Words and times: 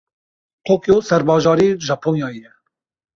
Tokyo 0.67 0.95
serbajarê 1.09 1.67
Japonyayê 1.87 2.37
ye. 2.43 2.51